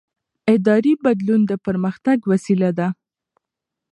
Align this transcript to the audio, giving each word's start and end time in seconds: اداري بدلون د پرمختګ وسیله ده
اداري 0.53 0.93
بدلون 1.03 1.41
د 1.47 1.51
پرمختګ 1.65 2.17
وسیله 2.31 2.69
ده 2.77 2.87